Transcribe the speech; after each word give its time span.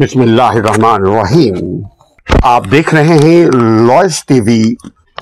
بسم 0.00 0.20
اللہ 0.20 0.52
الرحمن 0.58 1.02
الرحیم 1.08 1.54
آپ 2.52 2.64
دیکھ 2.70 2.92
رہے 2.94 3.16
ہیں 3.18 4.00
ٹی 4.28 4.38
وی 4.46 4.58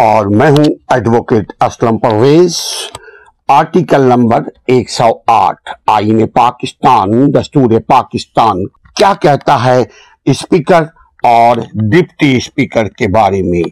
اور 0.00 0.26
میں 0.36 0.48
ہوں 0.50 0.64
advocate 0.94 1.52
Aslam 1.64 1.98
Pervez 2.04 2.56
article 3.58 4.02
number 4.12 4.42
ایک 4.74 4.90
سو 4.90 5.08
آٹھ 5.32 5.70
آئین 5.96 6.26
پاکستان 6.34 7.10
دستور 7.34 7.78
پاکستان 7.88 8.64
کیا 8.98 9.12
کہتا 9.22 9.58
ہے 9.64 9.78
اسپیکر 10.32 10.84
اور 11.32 11.56
ڈپٹی 11.92 12.36
اسپیکر 12.36 12.88
کے 12.98 13.08
بارے 13.14 13.42
میں 13.50 13.62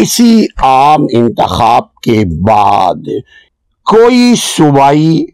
کسی 0.00 0.44
عام 0.72 1.06
انتخاب 1.22 1.94
کے 2.04 2.22
بعد 2.48 3.08
کوئی 3.94 4.34
صوبائی 4.42 5.24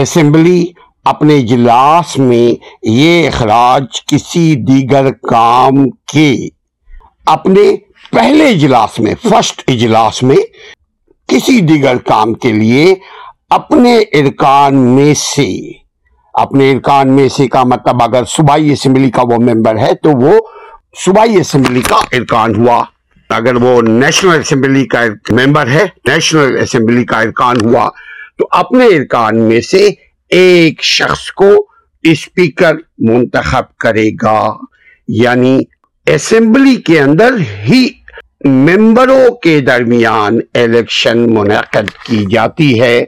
اسمبلی 0.00 0.62
اپنے 1.10 1.34
اجلاس 1.38 2.16
میں 2.18 2.46
یہ 2.88 3.26
اخراج 3.26 4.00
کسی 4.12 4.44
دیگر 4.68 5.10
کام 5.30 5.74
کے 6.12 6.24
اپنے 7.34 7.62
پہلے 8.12 8.48
اجلاس 8.54 8.98
میں 9.00 9.12
فرسٹ 9.28 9.60
اجلاس 9.74 10.22
میں 10.30 10.36
کسی 11.32 11.58
دیگر 11.66 11.96
کام 12.08 12.32
کے 12.44 12.50
لیے 12.52 12.94
اپنے 13.58 13.94
ارکان 14.20 14.76
میں 14.94 15.12
سے 15.18 15.46
اپنے 16.44 16.70
ارکان 16.72 17.12
میں 17.16 17.28
سے 17.36 17.46
کا 17.56 17.62
مطلب 17.74 18.02
اگر 18.04 18.24
صوبائی 18.34 18.72
اسمبلی 18.72 19.10
کا 19.18 19.22
وہ 19.30 19.40
ممبر 19.50 19.78
ہے 19.78 19.92
تو 20.02 20.16
وہ 20.22 20.32
صوبائی 21.04 21.36
اسمبلی 21.40 21.80
کا 21.88 22.00
ارکان 22.18 22.54
ہوا 22.60 22.82
اگر 23.36 23.62
وہ 23.62 23.80
نیشنل 23.88 24.38
اسمبلی 24.38 24.84
کا 24.96 25.04
ممبر 25.40 25.68
ہے 25.74 25.84
نیشنل 26.08 26.58
اسمبلی 26.62 27.04
کا 27.14 27.20
ارکان 27.28 27.64
ہوا 27.68 27.88
تو 28.38 28.48
اپنے 28.62 28.86
ارکان 28.96 29.40
میں 29.48 29.60
سے 29.70 29.84
ایک 30.34 30.82
شخص 30.84 31.30
کو 31.36 31.48
اسپیکر 32.10 32.74
منتخب 33.08 33.76
کرے 33.80 34.08
گا 34.22 34.42
یعنی 35.22 35.58
اسمبلی 36.14 36.74
کے 36.86 37.00
اندر 37.00 37.34
ہی 37.68 37.86
ممبروں 38.44 39.28
کے 39.42 39.58
درمیان 39.66 40.38
الیکشن 40.62 41.18
منعقد 41.34 41.90
کی 42.06 42.24
جاتی 42.30 42.80
ہے 42.80 42.98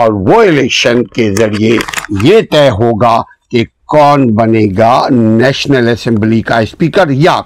اور 0.00 0.12
وہ 0.28 0.40
الیکشن 0.42 1.04
کے 1.14 1.30
ذریعے 1.38 1.76
یہ 2.24 2.40
طے 2.52 2.68
ہوگا 2.80 3.18
کہ 3.50 3.64
کون 3.94 4.26
بنے 4.34 4.64
گا 4.78 4.96
نیشنل 5.10 5.88
اسمبلی 5.92 6.40
کا 6.42 6.58
اسپیکر 6.58 7.10
یا 7.10 7.40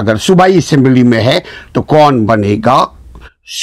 اگر 0.00 0.16
صوبائی 0.26 0.56
اسمبلی 0.58 1.02
میں 1.12 1.22
ہے 1.24 1.38
تو 1.72 1.82
کون 1.94 2.24
بنے 2.26 2.56
گا 2.66 2.84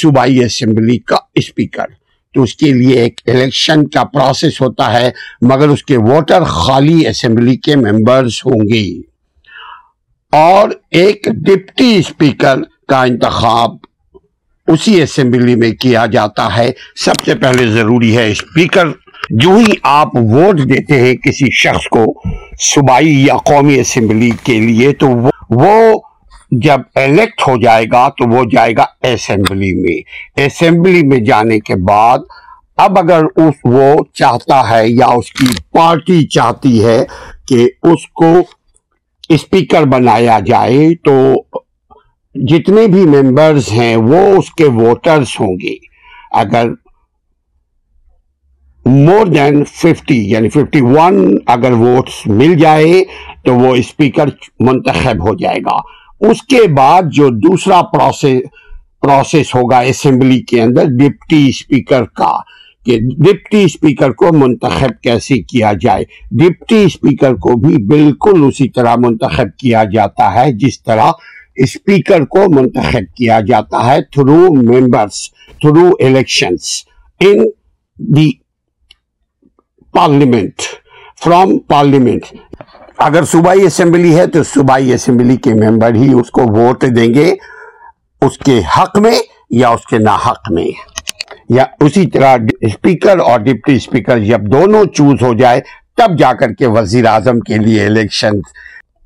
صوبائی 0.00 0.42
اسمبلی 0.44 0.98
کا 1.08 1.16
اسپیکر 1.38 1.86
تو 2.34 2.42
اس 2.42 2.54
کے 2.60 2.72
لیے 2.72 3.00
ایک 3.02 3.20
الیکشن 3.28 3.86
کا 3.94 4.04
پروسیس 4.12 4.60
ہوتا 4.60 4.92
ہے 4.92 5.10
مگر 5.50 5.68
اس 5.74 5.82
کے 5.90 5.96
ووٹر 6.10 6.44
خالی 6.54 7.06
اسمبلی 7.08 7.56
کے 7.66 7.76
ممبرز 7.76 8.38
ہوں 8.46 8.68
گی 8.72 8.86
اور 10.36 10.70
ایک 11.00 11.28
ڈپٹی 11.46 11.94
اسپیکر 11.96 12.62
کا 12.88 13.02
انتخاب 13.02 13.76
اسی 14.72 15.00
اسمبلی 15.02 15.54
میں 15.56 15.70
کیا 15.80 16.04
جاتا 16.12 16.48
ہے 16.56 16.70
سب 17.04 17.24
سے 17.24 17.34
پہلے 17.42 17.66
ضروری 17.72 18.16
ہے 18.16 18.30
اسپیکر 18.30 18.88
جو 19.42 19.54
ہی 19.56 19.72
آپ 19.92 20.16
ووٹ 20.16 20.58
دیتے 20.68 21.00
ہیں 21.00 21.14
کسی 21.24 21.50
شخص 21.62 21.86
کو 21.92 22.04
صوبائی 22.74 23.14
یا 23.26 23.36
قومی 23.46 23.78
اسمبلی 23.80 24.30
کے 24.44 24.58
لیے 24.60 24.92
تو 25.00 25.08
وہ 25.60 25.72
جب 26.64 26.80
الیکٹ 26.96 27.40
ہو 27.48 27.56
جائے 27.62 27.84
گا 27.92 28.08
تو 28.18 28.28
وہ 28.34 28.42
جائے 28.52 28.72
گا 28.78 28.84
اسمبلی 29.08 29.70
میں 29.84 30.00
اسمبلی 30.44 31.02
میں 31.06 31.18
جانے 31.24 31.58
کے 31.60 31.74
بعد 31.88 32.18
اب 32.84 32.98
اگر 32.98 33.24
اس 33.44 33.54
وہ 33.64 33.94
چاہتا 34.18 34.60
ہے 34.70 34.82
یا 34.88 35.06
اس 35.16 35.30
کی 35.40 35.46
پارٹی 35.74 36.22
چاہتی 36.34 36.84
ہے 36.84 37.02
کہ 37.48 37.66
اس 37.92 38.06
کو 38.22 38.32
اسپیکر 39.34 39.84
بنایا 39.92 40.38
جائے 40.46 40.88
تو 41.04 41.12
جتنے 42.50 42.86
بھی 42.92 43.04
ممبرز 43.16 43.68
ہیں 43.72 43.94
وہ 43.96 44.20
اس 44.38 44.50
کے 44.54 44.64
ووٹرز 44.80 45.28
ہوں 45.40 45.56
گے 45.62 45.74
اگر 46.40 46.68
مور 48.86 49.26
دین 49.26 49.62
ففٹی 49.76 50.18
یعنی 50.30 50.48
ففٹی 50.48 50.80
ون 50.80 51.16
اگر 51.54 51.72
ووٹس 51.78 52.26
مل 52.40 52.56
جائے 52.58 53.02
تو 53.44 53.54
وہ 53.54 53.74
اسپیکر 53.76 54.28
منتخب 54.66 55.26
ہو 55.28 55.34
جائے 55.44 55.58
گا 55.66 55.76
اس 56.28 56.42
کے 56.48 56.66
بعد 56.76 57.10
جو 57.14 57.28
دوسرا 57.46 57.80
پروسیس 57.92 59.54
ہوگا 59.54 59.78
اسمبلی 59.92 60.40
کے 60.50 60.60
اندر 60.62 60.84
ڈپٹی 61.00 61.46
اسپیکر 61.48 62.04
کا 62.16 62.30
کہ 62.86 62.98
ڈپٹی 63.18 63.62
اسپیکر 63.64 64.10
کو 64.20 64.32
منتخب 64.38 65.00
کیسے 65.02 65.40
کیا 65.50 65.72
جائے 65.80 66.04
ڈپٹی 66.42 66.82
اسپیکر 66.84 67.34
کو 67.46 67.56
بھی 67.66 67.82
بالکل 67.92 68.44
اسی 68.46 68.68
طرح 68.76 68.94
منتخب 69.06 69.56
کیا 69.60 69.82
جاتا 69.92 70.32
ہے 70.34 70.50
جس 70.64 70.82
طرح 70.82 71.10
اسپیکر 71.64 72.24
کو 72.36 72.44
منتخب 72.54 73.14
کیا 73.16 73.40
جاتا 73.48 73.86
ہے 73.90 74.00
through 74.12 74.38
members 74.72 75.20
through 75.60 75.88
elections 76.06 76.68
in 77.26 77.44
the 78.16 78.30
parliament 79.94 80.62
from 81.24 81.58
parliament 81.68 82.24
اگر 83.04 83.24
صوبائی 83.30 83.64
اسمبلی 83.66 84.14
ہے 84.18 84.26
تو 84.34 84.42
صوبائی 84.52 84.92
اسمبلی 84.92 85.36
کے 85.44 85.54
ممبر 85.54 85.94
ہی 85.94 86.12
اس 86.20 86.30
کو 86.36 86.42
ووٹ 86.58 86.84
دیں 86.96 87.12
گے 87.14 87.32
اس 88.26 88.38
کے 88.44 88.60
حق 88.76 88.96
میں 89.04 89.16
یا 89.60 89.68
اس 89.68 89.84
کے 89.86 89.98
ناحق 90.02 90.50
میں 90.52 90.66
یا 91.54 91.64
اسی 91.84 92.06
طرح 92.10 92.36
اسپیکر 92.68 93.18
اور 93.30 93.40
ڈپٹی 93.40 93.74
اسپیکر 93.76 94.18
جب 94.24 94.46
دونوں 94.52 94.84
چوز 94.94 95.22
ہو 95.22 95.32
جائے 95.40 95.60
تب 95.96 96.18
جا 96.18 96.32
کر 96.40 96.52
کے 96.58 96.66
وزیر 96.76 97.04
اعظم 97.08 97.40
کے 97.48 97.56
لیے 97.64 97.84
الیکشن 97.86 98.40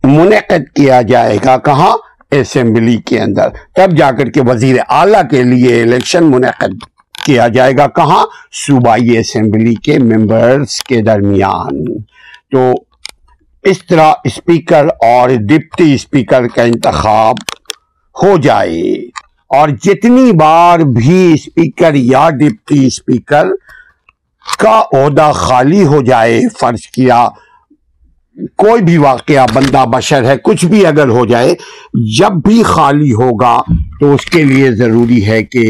منعقد 0.05 0.75
کیا 0.77 1.01
جائے 1.09 1.37
گا 1.45 1.57
کہاں 1.65 1.93
اسمبلی 2.39 2.97
کے 3.07 3.21
اندر 3.21 3.49
تب 3.77 3.97
جا 3.99 4.11
کر 4.19 4.31
کے 4.35 4.43
وزیر 4.47 4.77
اعلیٰ 4.89 5.23
کے 5.31 5.43
لیے 5.55 5.81
الیکشن 5.83 6.31
منعقد 6.35 6.85
کیا 7.25 7.49
جائے 7.55 7.73
گا 7.79 7.87
کہاں 7.97 8.25
صوبائی 8.67 9.19
اسمبلی 9.19 9.75
کے 9.85 9.99
ممبرز 10.03 10.79
کے 10.89 11.01
درمیان 11.11 11.85
تو 12.53 12.73
اس 13.69 13.79
طرح 13.87 14.13
اسپیکر 14.25 14.87
اور 15.07 15.31
ڈپٹی 15.49 15.93
اسپیکر 15.95 16.47
کا 16.55 16.63
انتخاب 16.63 17.41
ہو 18.23 18.37
جائے 18.43 18.93
اور 19.59 19.69
جتنی 19.85 20.31
بار 20.41 20.79
بھی 20.97 21.33
اسپیکر 21.33 21.95
یا 21.97 22.29
ڈپٹی 22.41 22.85
اسپیکر 22.87 23.47
کا 24.59 24.81
عہدہ 24.97 25.31
خالی 25.35 25.85
ہو 25.87 26.01
جائے 26.05 26.41
فرض 26.61 26.87
کیا 26.97 27.27
کوئی 28.59 28.83
بھی 28.85 28.97
واقعہ 28.99 29.47
بندہ 29.55 29.85
بشر 29.95 30.25
ہے 30.29 30.35
کچھ 30.45 30.65
بھی 30.67 30.85
اگر 30.87 31.09
ہو 31.17 31.25
جائے 31.27 31.55
جب 32.19 32.41
بھی 32.47 32.63
خالی 32.67 33.13
ہوگا 33.15 33.57
تو 34.01 34.13
اس 34.15 34.25
کے 34.31 34.45
لیے 34.45 34.71
ضروری 34.77 35.25
ہے 35.27 35.43
کہ 35.45 35.65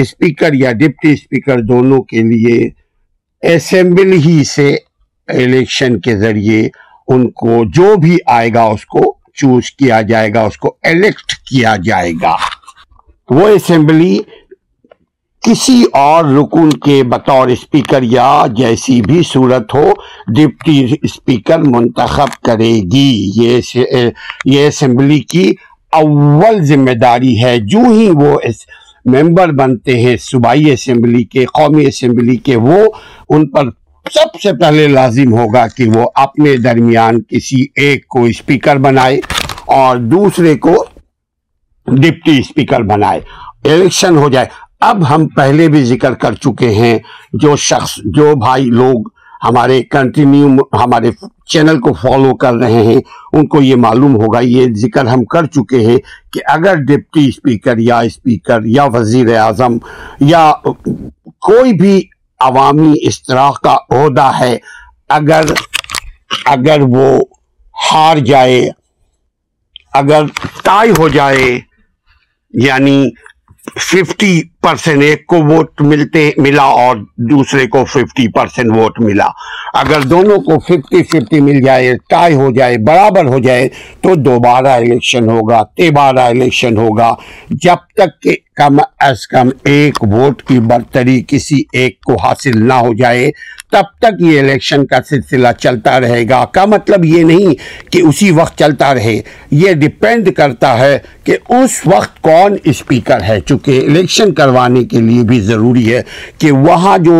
اسپیکر 0.00 0.54
یا 0.60 0.72
ڈپٹی 0.82 1.12
اسپیکر 1.12 1.60
دونوں 1.68 2.02
کے 2.10 2.22
لیے 2.32 2.58
اسمبلی 3.54 4.16
ہی 4.28 4.42
سے 4.54 4.74
الیکشن 5.38 6.00
کے 6.00 6.16
ذریعے 6.18 6.68
ان 7.14 7.28
کو 7.40 7.62
جو 7.74 7.94
بھی 8.02 8.16
آئے 8.36 8.48
گا 8.54 8.62
اس 8.74 8.84
کو 8.94 9.00
چوز 9.40 9.70
کیا 9.70 10.00
جائے 10.08 10.28
گا 10.34 10.42
اس 10.46 10.56
کو 10.58 10.74
الیکٹ 10.90 11.34
کیا 11.48 11.74
جائے 11.84 12.12
گا 12.22 12.34
وہ 13.34 13.46
اسمبلی 13.48 14.16
کسی 15.46 15.82
اور 16.02 16.24
رکن 16.36 16.70
کے 16.84 17.02
بطور 17.08 17.48
اسپیکر 17.48 18.02
یا 18.10 18.30
جیسی 18.56 19.00
بھی 19.06 19.22
صورت 19.32 19.74
ہو 19.74 19.90
ڈپٹی 20.36 20.84
اسپیکر 21.02 21.58
منتخب 21.74 22.34
کرے 22.44 22.72
گی 22.92 23.10
یہ 23.36 24.66
اسمبلی 24.66 25.18
کی 25.32 25.52
اول 26.02 26.62
ذمہ 26.66 26.94
داری 27.02 27.36
ہے 27.42 27.56
جو 27.74 27.84
ہی 27.90 28.08
وہ 28.22 28.38
ممبر 29.14 29.52
بنتے 29.58 29.98
ہیں 30.00 30.16
صوبائی 30.20 30.70
اسمبلی 30.72 31.22
کے 31.32 31.44
قومی 31.54 31.86
اسمبلی 31.86 32.36
کے 32.46 32.56
وہ 32.66 32.78
ان 33.34 33.48
پر 33.50 33.68
سب 34.14 34.38
سے 34.42 34.52
پہلے 34.60 34.86
لازم 34.88 35.32
ہوگا 35.38 35.66
کہ 35.76 35.84
وہ 35.94 36.06
اپنے 36.24 36.56
درمیان 36.64 37.20
کسی 37.28 37.62
ایک 37.82 38.06
کو 38.14 38.22
اسپیکر 38.24 38.76
بنائے 38.84 39.20
اور 39.76 39.96
دوسرے 40.12 40.54
کو 40.66 40.74
ڈپٹی 41.86 42.38
اسپیکر 42.38 42.82
بنائے 42.92 43.20
الیکشن 43.72 44.16
ہو 44.16 44.28
جائے 44.30 44.46
اب 44.90 45.08
ہم 45.10 45.26
پہلے 45.36 45.68
بھی 45.68 45.84
ذکر 45.84 46.14
کر 46.22 46.34
چکے 46.44 46.68
ہیں 46.74 46.96
جو 47.42 47.56
شخص 47.66 47.94
جو 48.16 48.34
بھائی 48.44 48.64
لوگ 48.80 49.08
ہمارے 49.48 49.82
کنٹینیو 49.90 50.48
ہمارے 50.82 51.10
چینل 51.52 51.78
کو 51.80 51.92
فالو 52.02 52.34
کر 52.36 52.54
رہے 52.62 52.82
ہیں 52.86 52.96
ان 52.96 53.46
کو 53.48 53.62
یہ 53.62 53.76
معلوم 53.86 54.14
ہوگا 54.22 54.40
یہ 54.42 54.72
ذکر 54.82 55.06
ہم 55.06 55.24
کر 55.34 55.46
چکے 55.56 55.80
ہیں 55.86 55.96
کہ 56.32 56.40
اگر 56.52 56.82
ڈپٹی 56.88 57.26
اسپیکر 57.28 57.78
یا 57.88 57.98
اسپیکر 58.10 58.64
یا 58.76 58.84
وزیر 58.94 59.34
اعظم 59.38 59.76
یا 60.34 60.50
کوئی 61.48 61.72
بھی 61.80 62.00
عوامی 62.44 62.92
اشتراک 63.08 63.60
کا 63.64 63.76
عہدہ 63.96 64.30
ہے 64.38 64.56
اگر 65.16 65.44
اگر 66.52 66.80
وہ 66.92 67.08
ہار 67.90 68.16
جائے 68.26 68.68
اگر 70.00 70.22
تائی 70.64 70.90
ہو 70.98 71.08
جائے 71.08 71.58
یعنی 72.62 72.98
ففٹی 73.90 74.40
پرسٹ 74.66 74.88
ایک 75.02 75.26
کو 75.26 75.36
ووٹ 75.46 75.80
ملتے 75.88 76.20
ملا 76.44 76.62
اور 76.86 76.96
دوسرے 77.30 77.66
کو 77.74 77.84
ففٹی 77.92 78.26
پرسینٹ 78.38 78.76
ووٹ 78.76 78.98
ملا 79.00 79.26
اگر 79.80 80.02
دونوں 80.10 80.38
کو 80.48 80.58
ففٹی 80.68 81.02
ففٹی 81.10 81.40
مل 81.48 81.60
جائے 81.66 81.92
ٹائی 82.10 82.34
ہو 82.34 82.40
ہو 82.40 82.50
جائے 82.56 82.76
جائے 82.76 82.78
برابر 82.86 84.02
تو 84.02 84.14
دوبارہ 84.22 84.72
الیکشن 84.78 85.28
الیکشن 85.28 85.28
ہوگا 85.32 85.60
ہوگا 85.60 86.48
تیبارہ 86.52 87.14
جب 87.64 87.84
تک 87.96 88.20
کہ 88.22 88.34
کم 88.56 88.76
کم 88.76 88.80
از 89.06 89.26
ایک 89.74 90.02
ووٹ 90.12 90.42
کی 90.48 90.58
برتری 90.68 91.20
کسی 91.28 91.56
ایک 91.80 92.00
کو 92.06 92.14
حاصل 92.22 92.64
نہ 92.68 92.74
ہو 92.84 92.92
جائے 92.98 93.30
تب 93.72 93.84
تک 94.00 94.20
یہ 94.28 94.40
الیکشن 94.40 94.84
کا 94.92 94.96
سلسلہ 95.08 95.48
چلتا 95.58 95.98
رہے 96.00 96.22
گا 96.28 96.44
کا 96.52 96.64
مطلب 96.74 97.04
یہ 97.04 97.22
نہیں 97.30 97.54
کہ 97.92 98.00
اسی 98.08 98.30
وقت 98.40 98.58
چلتا 98.58 98.92
رہے 98.94 99.20
یہ 99.62 99.72
ڈیپینڈ 99.84 100.34
کرتا 100.36 100.78
ہے 100.78 100.98
کہ 101.24 101.36
اس 101.62 101.80
وقت 101.94 102.20
کون 102.22 102.56
اسپیکر 102.72 103.22
ہے 103.28 103.38
چونکہ 103.46 103.82
الیکشن 103.88 104.32
کروا 104.34 104.55
کروانے 104.56 104.84
کے 104.90 105.00
لیے 105.08 105.22
بھی 105.28 105.40
ضروری 105.50 105.92
ہے 105.94 106.00
کہ 106.40 106.50
وہاں 106.52 106.96
جو 107.04 107.14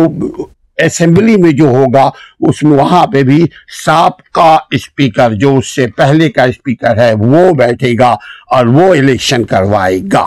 اسمبلی 0.85 1.35
میں 1.41 1.51
جو 1.59 1.67
ہوگا 1.75 2.09
اس 2.49 2.61
میں 2.63 2.77
وہاں 2.77 3.05
پہ 3.13 3.21
بھی 3.29 3.43
سابقہ 3.85 4.25
کا 4.39 4.57
اسپیکر 4.77 5.33
جو 5.43 5.55
اس 5.57 5.67
سے 5.75 5.87
پہلے 5.97 6.29
کا 6.31 6.43
اسپیکر 6.51 6.97
ہے 7.03 7.13
وہ 7.19 7.49
بیٹھے 7.61 7.91
گا 7.99 8.09
اور 8.55 8.65
وہ 8.77 8.93
الیکشن 8.95 9.43
کروائے 9.53 9.99
گا 10.13 10.25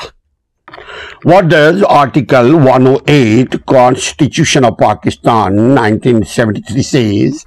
What 1.29 1.49
does 1.49 1.83
Article 1.83 2.55
108 2.59 3.57
Constitution 3.67 4.65
of 4.65 4.79
Pakistan 4.79 5.57
1973 5.79 6.83
says 6.87 7.45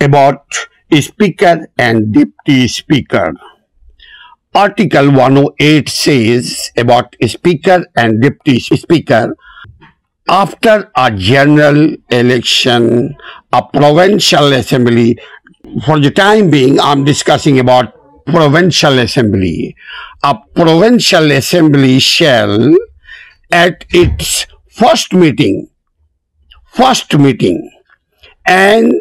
about 0.00 0.42
Speaker 1.00 1.68
and 1.78 2.12
Deputy 2.12 2.66
Speaker? 2.68 3.30
Article 4.54 5.12
108 5.12 5.88
says 5.88 6.72
about 6.76 7.14
Speaker 7.24 7.86
and 7.96 8.20
Deputy 8.20 8.58
Speaker, 8.58 9.32
after 10.28 10.90
a 10.96 11.12
general 11.12 11.94
election, 12.10 13.14
a 13.52 13.62
provincial 13.62 14.52
assembly, 14.52 15.16
for 15.86 16.00
the 16.00 16.10
time 16.10 16.50
being 16.50 16.80
I'm 16.80 17.04
discussing 17.04 17.60
about 17.60 17.94
provincial 18.26 18.98
assembly, 18.98 19.76
a 20.24 20.36
provincial 20.56 21.30
assembly 21.30 22.00
shall 22.00 22.74
at 23.52 23.84
its 23.90 24.48
first 24.68 25.12
meeting 25.12 25.70
and 28.48 28.92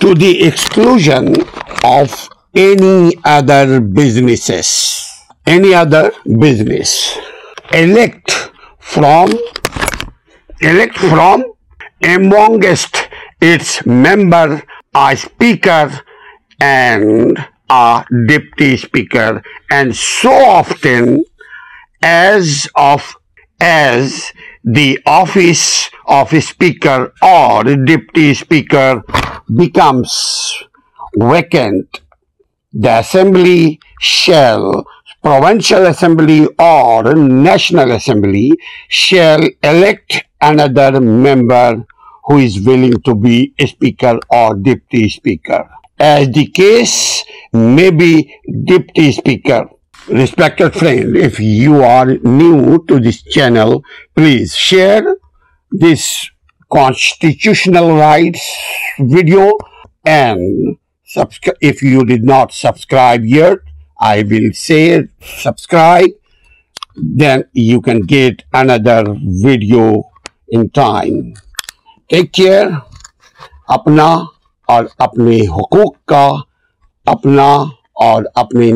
to 0.00 0.14
the 0.14 0.42
exclusion 0.42 1.42
of 1.84 2.28
any 2.56 3.12
other 3.24 3.80
businesses 3.80 4.82
any 5.46 5.72
other 5.72 6.12
business. 6.40 7.18
Elect 7.72 8.30
from 8.80 9.32
amongst 12.02 13.08
its 13.40 13.86
member 13.86 14.62
a 14.94 15.16
speaker 15.16 16.00
and 16.60 17.38
a 17.68 18.04
deputy 18.28 18.76
speaker, 18.76 19.42
and 19.70 19.94
so 19.94 20.30
often 20.30 21.24
as 22.02 22.68
the 24.64 24.98
office 25.06 25.90
of 26.06 26.30
speaker 26.42 27.12
or 27.22 27.64
deputy 27.64 28.34
speaker 28.34 29.02
becomes 29.54 30.62
vacant, 31.20 32.00
the 32.72 33.00
assembly 33.00 33.78
shall 34.00 34.84
Provincial 35.26 35.86
Assembly 35.86 36.46
or 36.60 37.12
National 37.16 37.90
Assembly 37.90 38.52
shall 38.86 39.40
elect 39.60 40.22
another 40.40 41.00
member 41.00 41.84
who 42.26 42.36
is 42.36 42.64
willing 42.64 43.02
to 43.02 43.16
be 43.16 43.52
Speaker 43.58 44.20
or 44.30 44.54
Deputy 44.54 45.08
Speaker. 45.08 45.68
As 45.98 46.30
the 46.30 46.46
case 46.46 47.24
may 47.52 47.90
be, 47.90 48.38
Deputy 48.46 49.10
Speaker. 49.10 49.68
Respected 50.06 50.74
friend, 50.74 51.16
if 51.16 51.40
you 51.40 51.82
are 51.82 52.06
new 52.06 52.86
to 52.86 53.00
this 53.00 53.24
channel, 53.24 53.82
please 54.14 54.54
share 54.54 55.02
this 55.72 56.30
constitutional 56.72 57.96
rights 57.96 58.46
video 59.00 59.50
and 60.04 60.78
if 61.60 61.82
you 61.82 62.04
did 62.04 62.22
not 62.22 62.52
subscribe 62.52 63.24
yet, 63.24 63.58
I 63.98 64.22
will 64.28 64.52
say 64.52 65.08
subscribe, 65.24 66.10
then 66.94 67.46
you 67.56 67.80
can 67.80 68.02
get 68.04 68.44
another 68.52 69.16
video 69.40 70.04
in 70.52 70.62
time. 70.70 71.32
Take 72.10 72.32
care. 72.36 72.68
اپنا 73.76 74.06
اور 74.72 74.84
اپنے 75.06 75.36
حقوق 75.54 75.92
کا 76.08 76.26
اپنا 77.12 77.46
اور 78.06 78.22
اپنے 78.42 78.70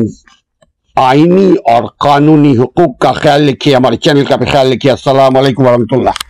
آئینی 1.03 1.51
اور 1.73 1.83
قانونی 2.05 2.51
حقوق 2.57 2.97
کا 3.01 3.11
خیال 3.21 3.47
رکھیے 3.49 3.75
ہمارے 3.75 3.97
چینل 4.03 4.25
کا 4.29 4.35
بھی 4.41 4.45
خیال 4.51 4.71
رکھیے 4.73 4.91
السلام 4.91 5.37
علیکم 5.41 5.65
ورحمۃ 5.67 5.97
اللہ 5.97 6.27